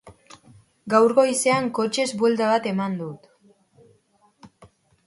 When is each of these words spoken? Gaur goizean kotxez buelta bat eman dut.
Gaur 0.93 1.13
goizean 1.19 1.69
kotxez 1.81 2.07
buelta 2.23 2.49
bat 2.55 2.69
eman 2.73 2.97
dut. 3.05 3.31